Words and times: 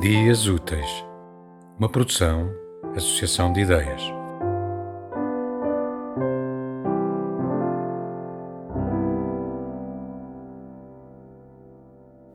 Dias 0.00 0.46
Úteis, 0.46 1.04
uma 1.76 1.88
produção, 1.88 2.54
associação 2.94 3.52
de 3.52 3.62
ideias. 3.62 4.00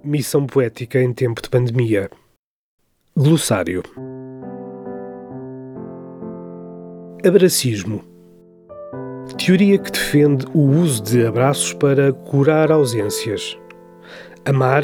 Missão 0.04 0.46
poética 0.46 1.02
em 1.02 1.14
tempo 1.14 1.41
de 1.41 1.50
pandemia. 1.50 2.10
Glossário. 3.15 3.82
Abracismo. 7.25 8.04
Teoria 9.38 9.80
que 9.80 9.89
defende 9.89 10.46
o 10.54 10.60
uso 10.60 11.02
de 11.02 11.25
abraços 11.25 11.71
para 11.71 12.11
curar 12.11 12.74
ausências. 12.74 13.57
Amar 14.43 14.83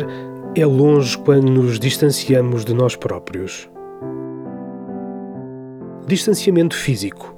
é 0.56 0.66
longe 0.66 1.18
quando 1.18 1.50
nos 1.50 1.80
distanciamos 1.80 2.66
de 2.66 2.74
nós 2.74 2.96
próprios. 2.96 3.70
Distanciamento 6.08 6.76
físico. 6.76 7.36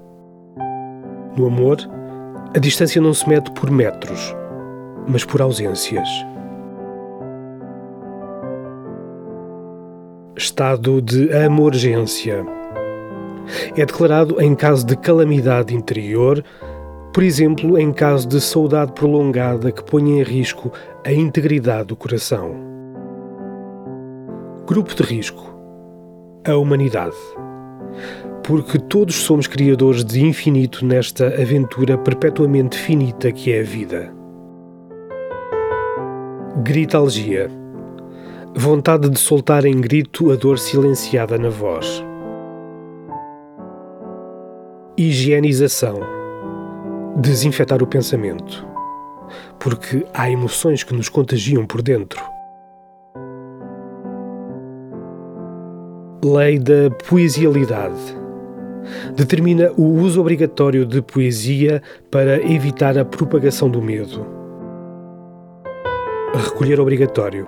No 1.35 1.47
amor, 1.47 1.77
a 2.55 2.59
distância 2.59 3.02
não 3.02 3.13
se 3.13 3.27
mede 3.27 3.52
por 3.52 3.69
metros, 3.69 4.33
mas 5.07 5.25
por 5.25 5.41
ausências. 5.41 6.07
Estado 10.35 11.02
de 11.02 11.33
amorgência. 11.33 12.45
É 13.75 13.85
declarado 13.85 14.41
em 14.41 14.55
caso 14.55 14.85
de 14.85 14.95
calamidade 14.95 15.75
interior, 15.75 16.43
por 17.13 17.23
exemplo, 17.23 17.77
em 17.77 17.91
caso 17.91 18.25
de 18.25 18.39
saudade 18.39 18.93
prolongada 18.93 19.69
que 19.69 19.83
ponha 19.83 20.21
em 20.21 20.23
risco 20.23 20.71
a 21.03 21.11
integridade 21.11 21.88
do 21.88 21.95
coração. 21.95 22.70
Grupo 24.72 24.95
de 24.95 25.03
risco: 25.03 25.53
a 26.47 26.55
humanidade. 26.55 27.17
Porque 28.41 28.80
todos 28.80 29.16
somos 29.16 29.45
criadores 29.45 30.02
de 30.05 30.25
infinito 30.25 30.86
nesta 30.86 31.27
aventura 31.27 31.97
perpetuamente 31.97 32.77
finita 32.77 33.33
que 33.33 33.52
é 33.52 33.59
a 33.59 33.64
vida. 33.64 34.14
Gritalgia: 36.64 37.52
vontade 38.55 39.09
de 39.09 39.19
soltar 39.19 39.66
em 39.66 39.81
grito 39.81 40.31
a 40.31 40.38
dor 40.38 40.58
silenciada 40.58 41.38
na 41.38 41.49
voz. 41.49 42.02
Higienização: 44.97 45.99
desinfetar 47.17 47.83
o 47.83 47.88
pensamento. 47.88 48.66
Porque 49.59 50.05
há 50.14 50.30
emoções 50.30 50.81
que 50.81 50.94
nos 50.94 51.09
contagiam 51.09 51.66
por 51.66 51.81
dentro. 51.81 52.30
Lei 56.23 56.59
da 56.59 56.91
Poesialidade. 57.09 58.16
Determina 59.16 59.72
o 59.75 59.83
uso 59.83 60.22
obrigatório 60.22 60.86
de 60.86 61.02
poesia 61.02 61.81
para 62.11 62.39
evitar 62.47 62.95
a 62.95 63.03
propagação 63.03 63.67
do 63.67 63.81
medo. 63.81 64.23
Recolher 66.36 66.80
obrigatório. 66.80 67.47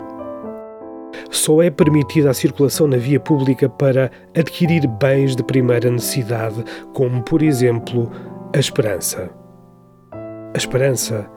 Só 1.30 1.62
é 1.62 1.70
permitida 1.70 2.32
a 2.32 2.34
circulação 2.34 2.88
na 2.88 2.98
via 2.98 3.20
pública 3.20 3.70
para 3.70 4.10
adquirir 4.36 4.88
bens 4.88 5.36
de 5.36 5.44
primeira 5.44 5.92
necessidade, 5.92 6.64
como, 6.96 7.22
por 7.22 7.44
exemplo, 7.44 8.10
a 8.56 8.58
esperança. 8.58 9.30
A 10.12 10.58
esperança 10.58 11.30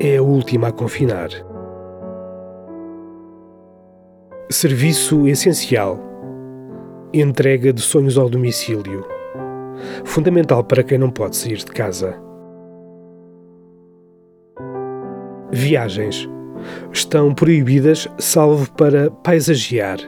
é 0.00 0.18
a 0.18 0.22
última 0.22 0.68
a 0.68 0.72
confinar. 0.72 1.30
Serviço 4.48 5.26
essencial 5.26 6.15
entrega 7.12 7.72
de 7.72 7.80
sonhos 7.80 8.18
ao 8.18 8.28
domicílio. 8.28 9.06
Fundamental 10.04 10.64
para 10.64 10.82
quem 10.82 10.98
não 10.98 11.10
pode 11.10 11.36
sair 11.36 11.58
de 11.58 11.66
casa. 11.66 12.20
Viagens. 15.52 16.28
Estão 16.92 17.32
proibidas, 17.34 18.08
salvo 18.18 18.70
para 18.72 19.10
paisagiar. 19.10 19.98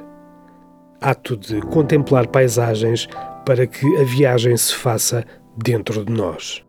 Ato 1.00 1.36
de 1.36 1.60
contemplar 1.60 2.26
paisagens 2.26 3.08
para 3.46 3.66
que 3.66 3.86
a 3.98 4.04
viagem 4.04 4.56
se 4.56 4.74
faça 4.74 5.24
dentro 5.56 6.04
de 6.04 6.12
nós. 6.12 6.64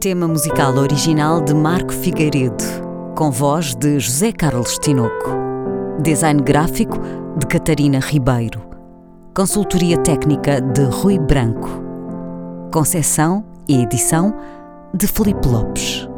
Tema 0.00 0.26
musical 0.26 0.76
original 0.76 1.42
de 1.42 1.54
Marco 1.54 1.92
Figueiredo, 1.92 2.64
com 3.16 3.30
voz 3.30 3.74
de 3.74 3.98
José 3.98 4.32
Carlos 4.32 4.78
Tinoco. 4.78 5.39
Design 6.00 6.42
gráfico 6.42 6.98
de 7.36 7.46
Catarina 7.46 7.98
Ribeiro. 7.98 8.62
Consultoria 9.36 9.98
técnica 9.98 10.58
de 10.58 10.84
Rui 10.84 11.18
Branco. 11.18 11.68
Concessão 12.72 13.44
e 13.68 13.82
edição 13.82 14.34
de 14.94 15.06
Felipe 15.06 15.46
Lopes. 15.46 16.09